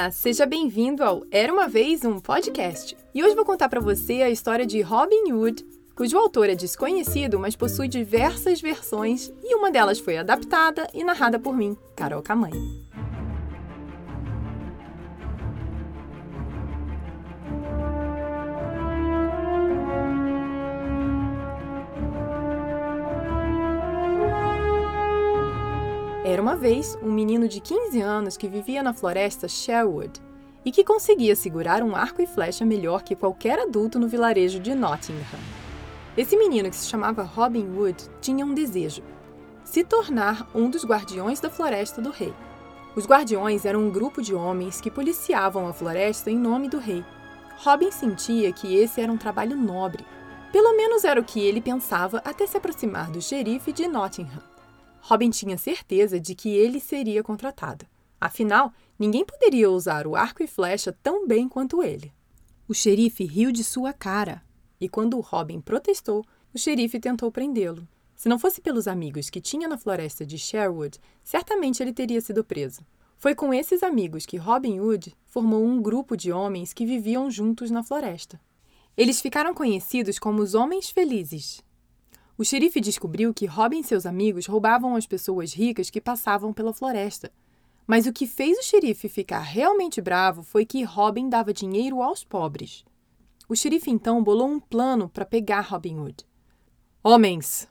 Olá, 0.00 0.10
seja 0.10 0.46
bem-vindo 0.46 1.04
ao 1.04 1.26
Era 1.30 1.52
uma 1.52 1.68
vez 1.68 2.06
um 2.06 2.18
podcast. 2.18 2.96
E 3.14 3.22
hoje 3.22 3.34
vou 3.34 3.44
contar 3.44 3.68
para 3.68 3.82
você 3.82 4.22
a 4.22 4.30
história 4.30 4.64
de 4.64 4.80
Robin 4.80 5.30
Hood, 5.30 5.62
cujo 5.94 6.16
autor 6.16 6.48
é 6.48 6.54
desconhecido, 6.54 7.38
mas 7.38 7.54
possui 7.54 7.86
diversas 7.86 8.62
versões 8.62 9.30
e 9.44 9.54
uma 9.54 9.70
delas 9.70 9.98
foi 9.98 10.16
adaptada 10.16 10.88
e 10.94 11.04
narrada 11.04 11.38
por 11.38 11.54
mim, 11.54 11.76
Carol 11.94 12.22
Camanho. 12.22 12.89
Era 26.30 26.40
uma 26.40 26.54
vez 26.54 26.96
um 27.02 27.10
menino 27.10 27.48
de 27.48 27.58
15 27.58 28.00
anos 28.00 28.36
que 28.36 28.46
vivia 28.46 28.84
na 28.84 28.94
floresta 28.94 29.48
Sherwood 29.48 30.22
e 30.64 30.70
que 30.70 30.84
conseguia 30.84 31.34
segurar 31.34 31.82
um 31.82 31.96
arco 31.96 32.22
e 32.22 32.26
flecha 32.26 32.64
melhor 32.64 33.02
que 33.02 33.16
qualquer 33.16 33.58
adulto 33.58 33.98
no 33.98 34.06
vilarejo 34.06 34.60
de 34.60 34.72
Nottingham. 34.72 35.40
Esse 36.16 36.36
menino, 36.36 36.70
que 36.70 36.76
se 36.76 36.86
chamava 36.86 37.24
Robin 37.24 37.66
Hood, 37.76 38.08
tinha 38.20 38.46
um 38.46 38.54
desejo: 38.54 39.02
se 39.64 39.82
tornar 39.82 40.48
um 40.54 40.70
dos 40.70 40.84
guardiões 40.84 41.40
da 41.40 41.50
floresta 41.50 42.00
do 42.00 42.10
rei. 42.10 42.32
Os 42.94 43.08
guardiões 43.08 43.64
eram 43.64 43.80
um 43.80 43.90
grupo 43.90 44.22
de 44.22 44.32
homens 44.32 44.80
que 44.80 44.88
policiavam 44.88 45.66
a 45.66 45.72
floresta 45.72 46.30
em 46.30 46.38
nome 46.38 46.68
do 46.68 46.78
rei. 46.78 47.04
Robin 47.56 47.90
sentia 47.90 48.52
que 48.52 48.76
esse 48.76 49.00
era 49.00 49.10
um 49.10 49.18
trabalho 49.18 49.56
nobre. 49.56 50.06
Pelo 50.52 50.76
menos 50.76 51.02
era 51.02 51.20
o 51.20 51.24
que 51.24 51.40
ele 51.40 51.60
pensava 51.60 52.22
até 52.24 52.46
se 52.46 52.56
aproximar 52.56 53.10
do 53.10 53.20
xerife 53.20 53.72
de 53.72 53.88
Nottingham. 53.88 54.49
Robin 55.00 55.30
tinha 55.30 55.58
certeza 55.58 56.20
de 56.20 56.34
que 56.34 56.50
ele 56.50 56.80
seria 56.80 57.22
contratado. 57.22 57.86
Afinal, 58.20 58.72
ninguém 58.98 59.24
poderia 59.24 59.70
usar 59.70 60.06
o 60.06 60.14
arco 60.14 60.42
e 60.42 60.46
flecha 60.46 60.96
tão 61.02 61.26
bem 61.26 61.48
quanto 61.48 61.82
ele. 61.82 62.12
O 62.68 62.74
xerife 62.74 63.24
riu 63.24 63.50
de 63.50 63.64
sua 63.64 63.92
cara, 63.92 64.42
e 64.80 64.88
quando 64.88 65.18
Robin 65.20 65.60
protestou, 65.60 66.24
o 66.54 66.58
xerife 66.58 67.00
tentou 67.00 67.32
prendê-lo. 67.32 67.86
Se 68.14 68.28
não 68.28 68.38
fosse 68.38 68.60
pelos 68.60 68.86
amigos 68.86 69.30
que 69.30 69.40
tinha 69.40 69.66
na 69.66 69.78
floresta 69.78 70.26
de 70.26 70.36
Sherwood, 70.36 71.00
certamente 71.24 71.82
ele 71.82 71.92
teria 71.92 72.20
sido 72.20 72.44
preso. 72.44 72.82
Foi 73.16 73.34
com 73.34 73.52
esses 73.52 73.82
amigos 73.82 74.26
que 74.26 74.36
Robin 74.36 74.80
Hood 74.80 75.16
formou 75.26 75.64
um 75.64 75.80
grupo 75.80 76.16
de 76.16 76.30
homens 76.30 76.72
que 76.72 76.86
viviam 76.86 77.30
juntos 77.30 77.70
na 77.70 77.82
floresta. 77.82 78.40
Eles 78.96 79.20
ficaram 79.20 79.54
conhecidos 79.54 80.18
como 80.18 80.42
os 80.42 80.54
Homens 80.54 80.90
Felizes, 80.90 81.62
o 82.40 82.44
xerife 82.44 82.80
descobriu 82.80 83.34
que 83.34 83.44
Robin 83.44 83.80
e 83.80 83.84
seus 83.84 84.06
amigos 84.06 84.46
roubavam 84.46 84.96
as 84.96 85.06
pessoas 85.06 85.52
ricas 85.52 85.90
que 85.90 86.00
passavam 86.00 86.54
pela 86.54 86.72
floresta. 86.72 87.30
Mas 87.86 88.06
o 88.06 88.14
que 88.14 88.26
fez 88.26 88.56
o 88.56 88.62
xerife 88.62 89.10
ficar 89.10 89.40
realmente 89.40 90.00
bravo 90.00 90.42
foi 90.42 90.64
que 90.64 90.82
Robin 90.82 91.28
dava 91.28 91.52
dinheiro 91.52 92.00
aos 92.00 92.24
pobres. 92.24 92.82
O 93.46 93.54
xerife 93.54 93.90
então 93.90 94.24
bolou 94.24 94.48
um 94.48 94.58
plano 94.58 95.06
para 95.06 95.26
pegar 95.26 95.60
Robin 95.60 95.98
Hood. 95.98 96.24
Homens, 97.04 97.68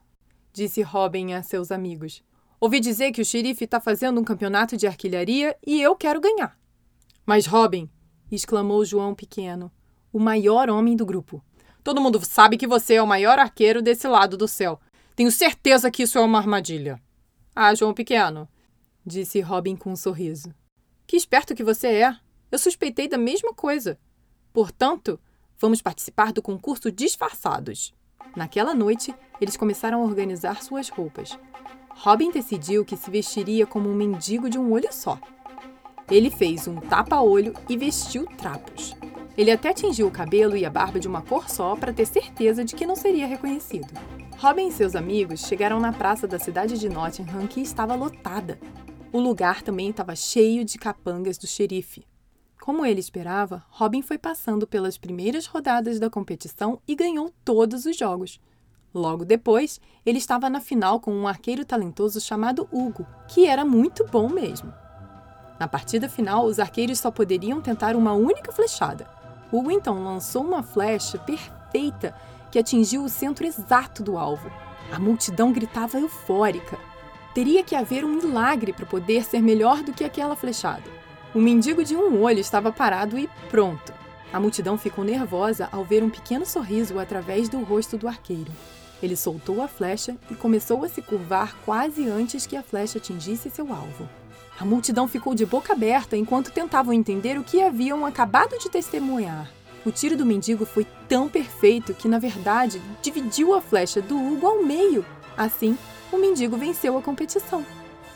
disse 0.53 0.83
Robin 0.83 1.33
a 1.33 1.41
seus 1.41 1.71
amigos, 1.71 2.21
ouvi 2.59 2.79
dizer 2.79 3.11
que 3.11 3.23
o 3.23 3.25
xerife 3.25 3.65
está 3.65 3.79
fazendo 3.79 4.21
um 4.21 4.23
campeonato 4.23 4.77
de 4.77 4.85
arquilharia 4.85 5.57
e 5.65 5.81
eu 5.81 5.95
quero 5.95 6.21
ganhar. 6.21 6.55
Mas 7.25 7.47
Robin, 7.47 7.89
exclamou 8.31 8.85
João 8.85 9.15
Pequeno, 9.15 9.71
o 10.13 10.19
maior 10.19 10.69
homem 10.69 10.95
do 10.95 11.07
grupo, 11.07 11.43
Todo 11.89 12.01
mundo 12.01 12.23
sabe 12.23 12.55
que 12.55 12.67
você 12.67 12.93
é 12.93 13.01
o 13.01 13.07
maior 13.07 13.39
arqueiro 13.39 13.81
desse 13.81 14.07
lado 14.07 14.37
do 14.37 14.47
céu. 14.47 14.79
Tenho 15.15 15.31
certeza 15.31 15.89
que 15.89 16.03
isso 16.03 16.19
é 16.19 16.21
uma 16.21 16.37
armadilha. 16.37 17.01
Ah, 17.55 17.73
João 17.73 17.95
Pequeno, 17.95 18.47
disse 19.03 19.41
Robin 19.41 19.75
com 19.75 19.93
um 19.93 19.95
sorriso. 19.95 20.53
Que 21.07 21.17
esperto 21.17 21.55
que 21.55 21.63
você 21.63 21.87
é. 21.87 22.15
Eu 22.51 22.59
suspeitei 22.59 23.07
da 23.07 23.17
mesma 23.17 23.55
coisa. 23.55 23.97
Portanto, 24.53 25.19
vamos 25.57 25.81
participar 25.81 26.31
do 26.31 26.43
concurso 26.43 26.91
disfarçados. 26.91 27.91
Naquela 28.35 28.75
noite, 28.75 29.11
eles 29.41 29.57
começaram 29.57 30.03
a 30.03 30.05
organizar 30.05 30.61
suas 30.61 30.89
roupas. 30.89 31.39
Robin 31.89 32.29
decidiu 32.29 32.85
que 32.85 32.95
se 32.95 33.09
vestiria 33.09 33.65
como 33.65 33.89
um 33.89 33.95
mendigo 33.95 34.47
de 34.47 34.59
um 34.59 34.71
olho 34.71 34.93
só. 34.93 35.19
Ele 36.07 36.29
fez 36.29 36.67
um 36.67 36.75
tapa-olho 36.75 37.55
e 37.67 37.75
vestiu 37.75 38.27
trapos. 38.37 38.95
Ele 39.39 39.51
até 39.51 39.73
tingiu 39.73 40.05
o 40.05 40.11
cabelo 40.11 40.57
e 40.57 40.65
a 40.65 40.69
barba 40.69 40.99
de 40.99 41.07
uma 41.07 41.21
cor 41.21 41.49
só 41.49 41.73
para 41.73 41.93
ter 41.93 42.05
certeza 42.05 42.65
de 42.65 42.75
que 42.75 42.85
não 42.85 42.93
seria 42.93 43.25
reconhecido. 43.25 43.87
Robin 44.37 44.67
e 44.67 44.71
seus 44.73 44.97
amigos 44.97 45.47
chegaram 45.47 45.79
na 45.79 45.93
praça 45.93 46.27
da 46.27 46.37
cidade 46.37 46.77
de 46.77 46.89
Nottingham, 46.89 47.47
que 47.47 47.61
estava 47.61 47.95
lotada. 47.95 48.59
O 49.13 49.17
lugar 49.17 49.61
também 49.61 49.91
estava 49.91 50.13
cheio 50.13 50.65
de 50.65 50.77
capangas 50.77 51.37
do 51.37 51.47
xerife. 51.47 52.05
Como 52.59 52.85
ele 52.85 52.99
esperava, 52.99 53.63
Robin 53.69 54.01
foi 54.01 54.17
passando 54.17 54.67
pelas 54.67 54.97
primeiras 54.97 55.45
rodadas 55.45 56.01
da 56.01 56.09
competição 56.09 56.81
e 56.85 56.93
ganhou 56.93 57.33
todos 57.45 57.85
os 57.85 57.95
jogos. 57.95 58.41
Logo 58.93 59.23
depois, 59.23 59.79
ele 60.05 60.17
estava 60.17 60.49
na 60.49 60.59
final 60.59 60.99
com 60.99 61.13
um 61.13 61.29
arqueiro 61.29 61.63
talentoso 61.63 62.19
chamado 62.19 62.67
Hugo, 62.73 63.07
que 63.29 63.45
era 63.45 63.63
muito 63.63 64.05
bom 64.05 64.27
mesmo. 64.27 64.73
Na 65.57 65.65
partida 65.65 66.09
final, 66.09 66.43
os 66.43 66.59
arqueiros 66.59 66.99
só 66.99 67.09
poderiam 67.09 67.61
tentar 67.61 67.95
uma 67.95 68.11
única 68.11 68.51
flechada. 68.51 69.18
Hugo 69.51 69.71
então 69.71 70.03
lançou 70.03 70.43
uma 70.43 70.61
flecha 70.61 71.17
perfeita 71.17 72.15
que 72.51 72.59
atingiu 72.59 73.03
o 73.03 73.09
centro 73.09 73.45
exato 73.45 74.03
do 74.03 74.17
alvo. 74.17 74.51
A 74.91 74.99
multidão 74.99 75.51
gritava 75.51 75.99
eufórica. 75.99 76.77
Teria 77.33 77.63
que 77.63 77.75
haver 77.75 78.03
um 78.03 78.15
milagre 78.15 78.73
para 78.73 78.85
poder 78.85 79.23
ser 79.23 79.41
melhor 79.41 79.83
do 79.83 79.93
que 79.93 80.03
aquela 80.03 80.35
flechada. 80.35 80.83
O 81.33 81.39
mendigo 81.39 81.83
de 81.83 81.95
um 81.95 82.21
olho 82.21 82.39
estava 82.39 82.71
parado 82.71 83.17
e 83.17 83.29
pronto. 83.49 83.93
A 84.33 84.39
multidão 84.39 84.77
ficou 84.77 85.03
nervosa 85.03 85.69
ao 85.71 85.83
ver 85.83 86.03
um 86.03 86.09
pequeno 86.09 86.45
sorriso 86.45 86.99
através 86.99 87.49
do 87.49 87.63
rosto 87.63 87.97
do 87.97 88.07
arqueiro. 88.07 88.51
Ele 89.01 89.15
soltou 89.15 89.61
a 89.61 89.67
flecha 89.67 90.15
e 90.29 90.35
começou 90.35 90.83
a 90.83 90.89
se 90.89 91.01
curvar 91.01 91.55
quase 91.65 92.07
antes 92.07 92.45
que 92.45 92.57
a 92.57 92.63
flecha 92.63 92.97
atingisse 92.97 93.49
seu 93.49 93.71
alvo. 93.71 94.09
A 94.59 94.65
multidão 94.65 95.07
ficou 95.07 95.33
de 95.33 95.45
boca 95.45 95.71
aberta 95.71 96.17
enquanto 96.17 96.51
tentavam 96.51 96.91
entender 96.91 97.39
o 97.39 97.43
que 97.45 97.61
haviam 97.61 98.05
acabado 98.05 98.59
de 98.59 98.69
testemunhar. 98.69 99.49
O 99.85 99.91
tiro 99.91 100.17
do 100.17 100.25
mendigo 100.25 100.65
foi 100.65 100.85
tão 101.07 101.29
perfeito 101.29 101.93
que, 101.93 102.09
na 102.09 102.19
verdade, 102.19 102.81
dividiu 103.01 103.53
a 103.53 103.61
flecha 103.61 104.01
do 104.01 104.17
Hugo 104.17 104.45
ao 104.45 104.61
meio. 104.61 105.05
Assim, 105.37 105.77
o 106.11 106.17
mendigo 106.17 106.57
venceu 106.57 106.97
a 106.97 107.01
competição. 107.01 107.65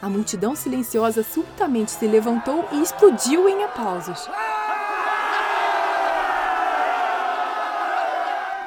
A 0.01 0.09
multidão 0.09 0.53
silenciosa 0.53 1.23
subitamente 1.23 1.91
se 1.91 2.05
levantou 2.05 2.67
e 2.73 2.81
explodiu 2.81 3.47
em 3.47 3.63
aplausos. 3.63 4.27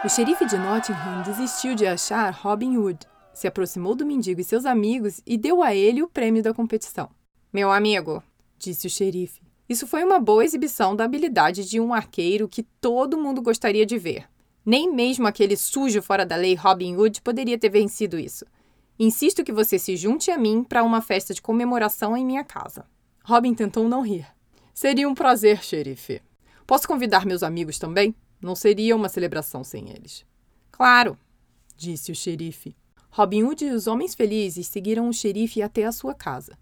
O 0.02 0.08
xerife 0.08 0.46
de 0.46 0.56
Nottingham 0.56 1.20
desistiu 1.26 1.74
de 1.74 1.86
achar 1.86 2.32
Robin 2.32 2.78
Hood, 2.78 3.00
se 3.34 3.46
aproximou 3.46 3.94
do 3.94 4.06
mendigo 4.06 4.40
e 4.40 4.44
seus 4.44 4.64
amigos 4.64 5.20
e 5.26 5.36
deu 5.36 5.62
a 5.62 5.74
ele 5.74 6.02
o 6.02 6.08
prêmio 6.08 6.42
da 6.42 6.54
competição. 6.54 7.10
Meu 7.56 7.72
amigo, 7.72 8.22
disse 8.58 8.86
o 8.86 8.90
xerife, 8.90 9.40
isso 9.66 9.86
foi 9.86 10.04
uma 10.04 10.20
boa 10.20 10.44
exibição 10.44 10.94
da 10.94 11.04
habilidade 11.04 11.66
de 11.66 11.80
um 11.80 11.94
arqueiro 11.94 12.46
que 12.46 12.62
todo 12.62 13.16
mundo 13.16 13.40
gostaria 13.40 13.86
de 13.86 13.96
ver. 13.96 14.28
Nem 14.62 14.92
mesmo 14.92 15.26
aquele 15.26 15.56
sujo 15.56 16.02
fora 16.02 16.26
da 16.26 16.36
lei 16.36 16.54
Robin 16.54 16.94
Hood 16.94 17.22
poderia 17.22 17.56
ter 17.56 17.70
vencido 17.70 18.18
isso. 18.18 18.44
Insisto 18.98 19.42
que 19.42 19.54
você 19.54 19.78
se 19.78 19.96
junte 19.96 20.30
a 20.30 20.36
mim 20.36 20.62
para 20.62 20.84
uma 20.84 21.00
festa 21.00 21.32
de 21.32 21.40
comemoração 21.40 22.14
em 22.14 22.26
minha 22.26 22.44
casa. 22.44 22.84
Robin 23.24 23.54
tentou 23.54 23.88
não 23.88 24.02
rir. 24.02 24.26
Seria 24.74 25.08
um 25.08 25.14
prazer, 25.14 25.64
xerife. 25.64 26.20
Posso 26.66 26.86
convidar 26.86 27.24
meus 27.24 27.42
amigos 27.42 27.78
também? 27.78 28.14
Não 28.38 28.54
seria 28.54 28.94
uma 28.94 29.08
celebração 29.08 29.64
sem 29.64 29.88
eles. 29.88 30.26
Claro, 30.70 31.16
disse 31.74 32.12
o 32.12 32.14
xerife. 32.14 32.76
Robin 33.08 33.44
Hood 33.44 33.64
e 33.64 33.70
os 33.70 33.86
homens 33.86 34.14
felizes 34.14 34.66
seguiram 34.66 35.08
o 35.08 35.12
xerife 35.14 35.62
até 35.62 35.86
a 35.86 35.92
sua 35.92 36.12
casa. 36.12 36.52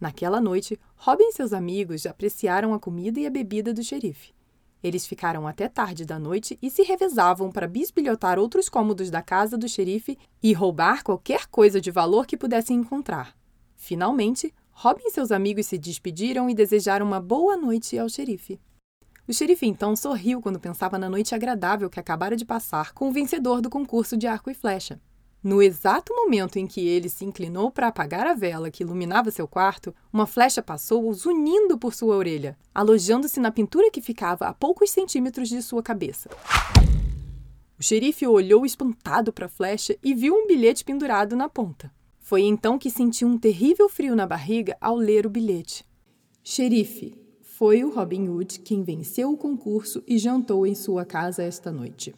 Naquela 0.00 0.40
noite, 0.40 0.80
Robin 0.96 1.24
e 1.24 1.32
seus 1.32 1.52
amigos 1.52 2.06
apreciaram 2.06 2.72
a 2.72 2.80
comida 2.80 3.20
e 3.20 3.26
a 3.26 3.30
bebida 3.30 3.74
do 3.74 3.82
xerife. 3.82 4.32
Eles 4.82 5.06
ficaram 5.06 5.46
até 5.46 5.68
tarde 5.68 6.06
da 6.06 6.18
noite 6.18 6.58
e 6.62 6.70
se 6.70 6.82
revezavam 6.82 7.52
para 7.52 7.68
bisbilhotar 7.68 8.38
outros 8.38 8.70
cômodos 8.70 9.10
da 9.10 9.20
casa 9.20 9.58
do 9.58 9.68
xerife 9.68 10.16
e 10.42 10.54
roubar 10.54 11.04
qualquer 11.04 11.46
coisa 11.48 11.80
de 11.80 11.90
valor 11.90 12.26
que 12.26 12.36
pudessem 12.36 12.78
encontrar. 12.78 13.36
Finalmente, 13.76 14.54
Robin 14.70 15.02
e 15.04 15.10
seus 15.10 15.30
amigos 15.30 15.66
se 15.66 15.76
despediram 15.76 16.48
e 16.48 16.54
desejaram 16.54 17.04
uma 17.04 17.20
boa 17.20 17.58
noite 17.58 17.98
ao 17.98 18.08
xerife. 18.08 18.58
O 19.28 19.34
xerife 19.34 19.66
então 19.66 19.94
sorriu 19.94 20.40
quando 20.40 20.58
pensava 20.58 20.98
na 20.98 21.10
noite 21.10 21.34
agradável 21.34 21.90
que 21.90 22.00
acabara 22.00 22.34
de 22.34 22.46
passar 22.46 22.92
com 22.94 23.10
o 23.10 23.12
vencedor 23.12 23.60
do 23.60 23.68
concurso 23.68 24.16
de 24.16 24.26
arco 24.26 24.50
e 24.50 24.54
flecha. 24.54 24.98
No 25.42 25.62
exato 25.62 26.14
momento 26.14 26.58
em 26.58 26.66
que 26.66 26.86
ele 26.86 27.08
se 27.08 27.24
inclinou 27.24 27.70
para 27.70 27.88
apagar 27.88 28.26
a 28.26 28.34
vela 28.34 28.70
que 28.70 28.82
iluminava 28.82 29.30
seu 29.30 29.48
quarto, 29.48 29.94
uma 30.12 30.26
flecha 30.26 30.62
passou 30.62 31.10
zunindo 31.14 31.78
por 31.78 31.94
sua 31.94 32.14
orelha, 32.14 32.58
alojando-se 32.74 33.40
na 33.40 33.50
pintura 33.50 33.90
que 33.90 34.02
ficava 34.02 34.46
a 34.46 34.52
poucos 34.52 34.90
centímetros 34.90 35.48
de 35.48 35.62
sua 35.62 35.82
cabeça. 35.82 36.28
O 37.78 37.82
xerife 37.82 38.26
olhou 38.26 38.66
espantado 38.66 39.32
para 39.32 39.46
a 39.46 39.48
flecha 39.48 39.96
e 40.02 40.12
viu 40.12 40.34
um 40.34 40.46
bilhete 40.46 40.84
pendurado 40.84 41.34
na 41.34 41.48
ponta. 41.48 41.90
Foi 42.18 42.42
então 42.42 42.78
que 42.78 42.90
sentiu 42.90 43.26
um 43.26 43.38
terrível 43.38 43.88
frio 43.88 44.14
na 44.14 44.26
barriga 44.26 44.76
ao 44.78 44.94
ler 44.94 45.24
o 45.24 45.30
bilhete. 45.30 45.86
Xerife, 46.44 47.16
Foi 47.40 47.82
o 47.82 47.90
Robin 47.90 48.28
Hood 48.28 48.60
quem 48.60 48.82
venceu 48.82 49.32
o 49.32 49.36
concurso 49.38 50.02
e 50.06 50.18
jantou 50.18 50.66
em 50.66 50.74
sua 50.74 51.06
casa 51.06 51.42
esta 51.42 51.72
noite. 51.72 52.14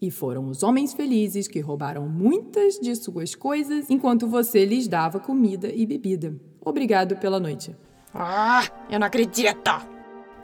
E 0.00 0.10
foram 0.10 0.48
os 0.48 0.62
homens 0.62 0.94
felizes 0.94 1.46
que 1.46 1.60
roubaram 1.60 2.08
muitas 2.08 2.78
de 2.80 2.96
suas 2.96 3.34
coisas 3.34 3.90
enquanto 3.90 4.26
você 4.26 4.64
lhes 4.64 4.88
dava 4.88 5.20
comida 5.20 5.70
e 5.70 5.84
bebida. 5.84 6.34
Obrigado 6.64 7.16
pela 7.16 7.38
noite. 7.38 7.76
Ah, 8.14 8.64
eu 8.90 8.98
não 8.98 9.06
acredito! 9.06 9.70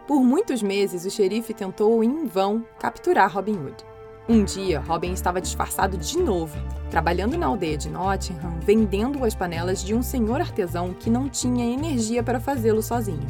Por 0.07 0.23
muitos 0.23 0.63
meses, 0.63 1.05
o 1.05 1.11
xerife 1.11 1.55
tentou 1.55 2.05
em 2.05 2.27
vão 2.27 2.65
capturar 2.79 3.33
Robin 3.33 3.57
Hood. 3.57 3.85
Um 4.29 4.45
dia, 4.45 4.79
Robin 4.81 5.13
estava 5.13 5.41
disfarçado 5.41 5.97
de 5.97 6.19
novo, 6.19 6.57
trabalhando 6.91 7.39
na 7.39 7.47
aldeia 7.47 7.79
de 7.79 7.89
Nottingham, 7.89 8.61
vendendo 8.61 9.25
as 9.25 9.35
panelas 9.35 9.83
de 9.83 9.95
um 9.95 10.03
senhor 10.03 10.41
artesão 10.41 10.93
que 10.93 11.09
não 11.09 11.29
tinha 11.29 11.65
energia 11.65 12.23
para 12.23 12.41
fazê-lo 12.41 12.83
sozinho. 12.83 13.27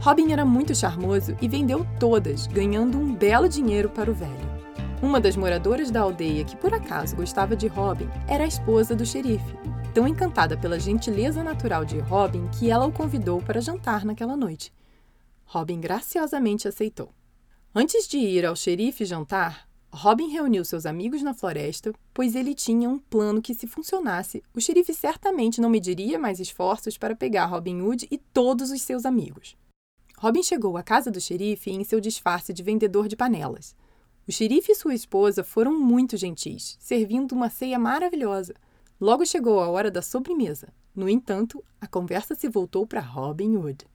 Robin 0.00 0.32
era 0.32 0.44
muito 0.44 0.74
charmoso 0.74 1.36
e 1.40 1.48
vendeu 1.48 1.86
todas, 2.00 2.46
ganhando 2.46 2.98
um 2.98 3.14
belo 3.14 3.48
dinheiro 3.48 3.88
para 3.88 4.10
o 4.10 4.14
velho. 4.14 4.57
Uma 5.00 5.20
das 5.20 5.36
moradoras 5.36 5.92
da 5.92 6.00
aldeia 6.00 6.44
que 6.44 6.56
por 6.56 6.74
acaso 6.74 7.14
gostava 7.14 7.54
de 7.54 7.68
Robin 7.68 8.08
era 8.26 8.42
a 8.42 8.48
esposa 8.48 8.96
do 8.96 9.06
xerife, 9.06 9.54
tão 9.94 10.08
encantada 10.08 10.56
pela 10.56 10.80
gentileza 10.80 11.44
natural 11.44 11.84
de 11.84 12.00
Robin 12.00 12.48
que 12.58 12.68
ela 12.68 12.84
o 12.84 12.92
convidou 12.92 13.40
para 13.40 13.60
jantar 13.60 14.04
naquela 14.04 14.36
noite. 14.36 14.72
Robin 15.44 15.80
graciosamente 15.80 16.66
aceitou. 16.66 17.10
Antes 17.72 18.08
de 18.08 18.18
ir 18.18 18.44
ao 18.44 18.56
xerife 18.56 19.04
jantar, 19.04 19.68
Robin 19.92 20.30
reuniu 20.30 20.64
seus 20.64 20.84
amigos 20.84 21.22
na 21.22 21.32
floresta, 21.32 21.92
pois 22.12 22.34
ele 22.34 22.52
tinha 22.52 22.90
um 22.90 22.98
plano 22.98 23.40
que, 23.40 23.54
se 23.54 23.68
funcionasse, 23.68 24.42
o 24.52 24.60
xerife 24.60 24.92
certamente 24.92 25.60
não 25.60 25.70
mediria 25.70 26.18
mais 26.18 26.40
esforços 26.40 26.98
para 26.98 27.14
pegar 27.14 27.46
Robin 27.46 27.82
Hood 27.82 28.08
e 28.10 28.18
todos 28.18 28.72
os 28.72 28.82
seus 28.82 29.06
amigos. 29.06 29.56
Robin 30.18 30.42
chegou 30.42 30.76
à 30.76 30.82
casa 30.82 31.08
do 31.08 31.20
xerife 31.20 31.70
em 31.70 31.84
seu 31.84 32.00
disfarce 32.00 32.52
de 32.52 32.64
vendedor 32.64 33.06
de 33.06 33.14
panelas. 33.14 33.76
O 34.28 34.32
xerife 34.32 34.72
e 34.72 34.74
sua 34.74 34.94
esposa 34.94 35.42
foram 35.42 35.72
muito 35.72 36.14
gentis, 36.14 36.76
servindo 36.78 37.32
uma 37.32 37.48
ceia 37.48 37.78
maravilhosa. 37.78 38.52
Logo 39.00 39.24
chegou 39.24 39.58
a 39.58 39.70
hora 39.70 39.90
da 39.90 40.02
sobremesa. 40.02 40.68
No 40.94 41.08
entanto, 41.08 41.64
a 41.80 41.86
conversa 41.86 42.34
se 42.34 42.46
voltou 42.46 42.86
para 42.86 43.00
Robin 43.00 43.56
Hood. 43.56 43.86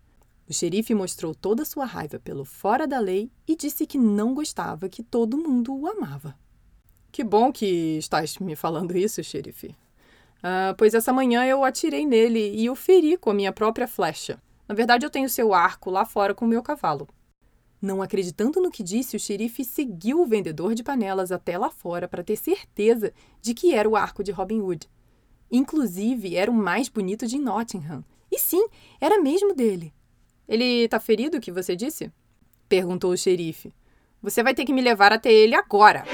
O 0.50 0.54
xerife 0.54 0.96
mostrou 0.96 1.36
toda 1.36 1.64
sua 1.64 1.86
raiva 1.86 2.20
pelo 2.20 2.46
fora 2.46 2.88
da 2.88 2.98
lei 2.98 3.30
e 3.48 3.56
disse 3.56 3.86
que 3.86 3.96
não 4.00 4.34
gostava 4.34 4.90
que 4.90 5.04
todo 5.04 5.38
mundo 5.38 5.72
o 5.72 5.88
amava. 5.88 6.36
Que 7.12 7.24
bom 7.24 7.52
que 7.52 8.00
estás 8.00 8.40
me 8.40 8.56
falando 8.56 8.98
isso, 8.98 9.24
xerife. 9.24 9.76
Ah, 10.42 10.74
pois 10.76 10.96
essa 10.96 11.14
manhã 11.14 11.46
eu 11.46 11.64
atirei 11.64 12.08
nele 12.08 12.60
e 12.60 12.68
o 12.72 12.76
feri 12.76 13.18
com 13.18 13.30
a 13.30 13.36
minha 13.36 13.54
própria 13.54 13.88
flecha. 13.88 14.42
Na 14.68 14.74
verdade, 14.74 15.06
eu 15.06 15.12
tenho 15.12 15.30
seu 15.30 15.54
arco 15.54 15.92
lá 15.92 16.06
fora 16.06 16.34
com 16.34 16.46
o 16.46 16.48
meu 16.48 16.64
cavalo. 16.64 17.08
Não 17.84 18.02
acreditando 18.02 18.62
no 18.62 18.72
que 18.72 18.82
disse, 18.82 19.18
o 19.18 19.20
xerife 19.20 19.66
seguiu 19.66 20.22
o 20.22 20.26
vendedor 20.26 20.74
de 20.74 20.82
panelas 20.82 21.34
até 21.34 21.58
lá 21.58 21.70
fora 21.70 22.08
para 22.08 22.24
ter 22.24 22.38
certeza 22.38 23.12
de 23.42 23.54
que 23.54 23.76
era 23.76 23.90
o 23.90 23.98
arco 23.98 24.24
de 24.24 24.32
Robin 24.32 24.62
Hood. 24.62 24.90
Inclusive, 25.52 26.38
era 26.38 26.50
o 26.50 26.54
mais 26.54 26.88
bonito 26.88 27.28
de 27.28 27.38
Nottingham. 27.38 28.02
E 28.32 28.40
sim, 28.40 28.66
era 29.02 29.22
mesmo 29.22 29.54
dele. 29.54 29.94
Ele 30.48 30.88
tá 30.88 30.98
ferido, 30.98 31.42
que 31.42 31.52
você 31.52 31.76
disse? 31.76 32.10
Perguntou 32.70 33.12
o 33.12 33.18
xerife. 33.18 33.74
Você 34.22 34.42
vai 34.42 34.54
ter 34.54 34.64
que 34.64 34.72
me 34.72 34.82
levar 34.82 35.12
até 35.12 35.30
ele 35.30 35.54
agora. 35.54 36.06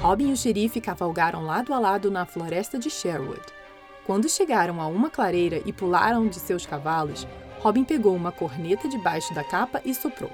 Robin 0.00 0.30
e 0.30 0.32
o 0.32 0.36
xerife 0.38 0.80
cavalgaram 0.80 1.44
lado 1.44 1.74
a 1.74 1.78
lado 1.78 2.10
na 2.10 2.24
floresta 2.24 2.78
de 2.78 2.88
Sherwood. 2.88 3.61
Quando 4.04 4.28
chegaram 4.28 4.80
a 4.80 4.86
uma 4.86 5.08
clareira 5.08 5.62
e 5.64 5.72
pularam 5.72 6.26
de 6.26 6.40
seus 6.40 6.66
cavalos, 6.66 7.26
Robin 7.60 7.84
pegou 7.84 8.16
uma 8.16 8.32
corneta 8.32 8.88
debaixo 8.88 9.32
da 9.32 9.44
capa 9.44 9.80
e 9.84 9.94
soprou. 9.94 10.32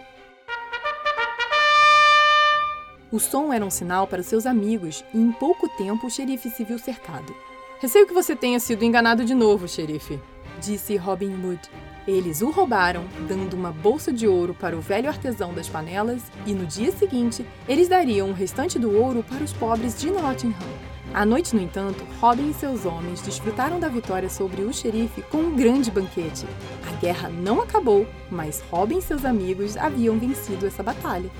O 3.13 3.19
som 3.19 3.53
era 3.53 3.65
um 3.65 3.71
sinal 3.71 4.07
para 4.07 4.23
seus 4.23 4.47
amigos 4.47 5.05
e 5.13 5.19
em 5.19 5.33
pouco 5.33 5.69
tempo 5.77 6.07
o 6.07 6.11
xerife 6.11 6.49
se 6.51 6.65
viu 6.65 6.79
cercado. 6.79 7.35
Receio 7.81 8.07
que 8.07 8.15
você 8.15 8.35
tenha 8.35 8.59
sido 8.59 8.85
enganado 8.85 9.25
de 9.25 9.35
novo, 9.35 9.69
xerife, 9.69 10.19
disse 10.61 10.97
Robin 10.97 11.33
Hood. 11.33 11.61
Eles 12.07 12.41
o 12.41 12.51
roubaram, 12.51 13.05
dando 13.29 13.55
uma 13.55 13.71
bolsa 13.71 14.11
de 14.11 14.27
ouro 14.27 14.55
para 14.55 14.77
o 14.77 14.81
velho 14.81 15.09
artesão 15.09 15.53
das 15.53 15.69
panelas, 15.69 16.23
e 16.47 16.55
no 16.55 16.65
dia 16.65 16.91
seguinte 16.91 17.45
eles 17.69 17.87
dariam 17.87 18.31
o 18.31 18.35
restante 18.35 18.79
do 18.79 18.97
ouro 18.97 19.23
para 19.23 19.45
os 19.45 19.53
pobres 19.53 19.99
de 19.99 20.11
Nottingham. 20.11 20.88
À 21.15 21.25
noite, 21.25 21.57
no 21.57 21.63
entanto, 21.63 22.05
Robin 22.21 22.51
e 22.51 22.55
seus 22.55 22.85
homens 22.85 23.23
desfrutaram 23.23 23.81
da 23.81 23.89
vitória 23.89 24.29
sobre 24.29 24.63
o 24.63 24.73
xerife 24.73 25.23
com 25.23 25.39
um 25.39 25.57
grande 25.57 25.91
banquete. 25.91 26.47
A 26.87 26.93
guerra 27.01 27.29
não 27.29 27.61
acabou, 27.61 28.07
mas 28.31 28.63
Robin 28.71 28.99
e 28.99 29.03
seus 29.03 29.25
amigos 29.25 29.77
haviam 29.77 30.19
vencido 30.19 30.67
essa 30.67 30.83
batalha. 30.83 31.31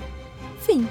Fim. 0.59 0.87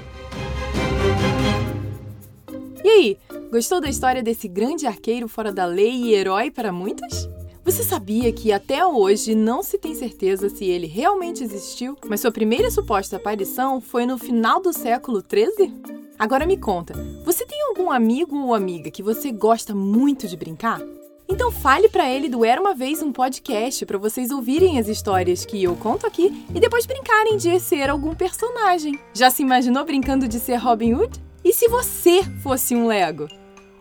E 2.83 2.87
aí, 2.87 3.17
gostou 3.51 3.81
da 3.81 3.89
história 3.89 4.23
desse 4.23 4.47
grande 4.47 4.87
arqueiro 4.87 5.27
fora 5.27 5.51
da 5.51 5.65
lei 5.65 5.91
e 5.91 6.13
herói 6.13 6.49
para 6.49 6.71
muitos? 6.71 7.29
Você 7.65 7.83
sabia 7.83 8.31
que 8.31 8.51
até 8.51 8.83
hoje 8.85 9.35
não 9.35 9.61
se 9.61 9.77
tem 9.77 9.93
certeza 9.93 10.49
se 10.49 10.65
ele 10.65 10.87
realmente 10.87 11.43
existiu, 11.43 11.95
mas 12.07 12.21
sua 12.21 12.31
primeira 12.31 12.71
suposta 12.71 13.17
aparição 13.17 13.79
foi 13.79 14.05
no 14.05 14.17
final 14.17 14.61
do 14.61 14.73
século 14.73 15.21
XIII? 15.21 15.98
Agora 16.19 16.45
me 16.45 16.57
conta, 16.57 16.93
você 17.23 17.45
tem 17.45 17.57
algum 17.69 17.89
amigo 17.89 18.37
ou 18.37 18.53
amiga 18.53 18.91
que 18.91 19.01
você 19.01 19.31
gosta 19.31 19.73
muito 19.73 20.27
de 20.27 20.35
brincar? 20.35 20.81
Então 21.29 21.49
fale 21.49 21.87
para 21.87 22.11
ele 22.11 22.27
do 22.27 22.43
Era 22.43 22.59
uma 22.59 22.75
vez 22.75 23.01
um 23.01 23.13
podcast 23.13 23.85
para 23.85 23.97
vocês 23.97 24.29
ouvirem 24.29 24.77
as 24.77 24.89
histórias 24.89 25.45
que 25.45 25.63
eu 25.63 25.77
conto 25.77 26.05
aqui 26.05 26.45
e 26.53 26.59
depois 26.59 26.85
brincarem 26.85 27.37
de 27.37 27.57
ser 27.61 27.89
algum 27.89 28.13
personagem. 28.13 28.99
Já 29.13 29.29
se 29.29 29.43
imaginou 29.43 29.85
brincando 29.85 30.27
de 30.27 30.41
ser 30.41 30.57
Robin 30.57 30.93
Hood? 30.93 31.21
E 31.41 31.53
se 31.53 31.69
você 31.69 32.21
fosse 32.43 32.75
um 32.75 32.85
Lego? 32.85 33.29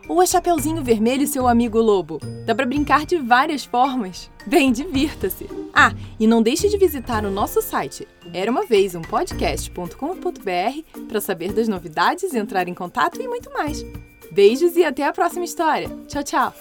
Ou 0.09 0.21
a 0.21 0.27
Chapeuzinho 0.27 0.83
Vermelho 0.83 1.23
e 1.23 1.27
seu 1.27 1.47
amigo 1.47 1.79
lobo? 1.79 2.19
Dá 2.47 2.55
para 2.55 2.67
brincar 2.67 3.05
de 3.05 3.19
várias 3.19 3.65
formas. 3.65 4.31
Bem, 4.47 4.73
divirta-se. 4.73 5.47
Ah, 5.75 5.93
e 6.19 6.27
não 6.27 6.43
deixe 6.43 6.69
de 6.69 6.79
visitar 6.79 7.25
o 7.25 7.31
nosso 7.31 7.61
site 7.61 8.07
era 8.33 8.51
uma 8.51 8.65
vez 8.65 8.95
um 8.95 9.03
podcast.com.br 9.03 11.05
para 11.09 11.21
saber 11.21 11.53
das 11.53 11.69
novidades, 11.69 12.35
entrar 12.35 12.69
em 12.69 12.75
contato 12.75 13.21
e 13.21 13.29
muito 13.29 13.53
mais. 13.53 13.85
Beijos 14.31 14.77
e 14.77 14.85
até 14.85 15.05
a 15.05 15.13
próxima 15.13 15.45
história. 15.45 15.89
Tchau, 16.07 16.23
tchau. 16.23 16.55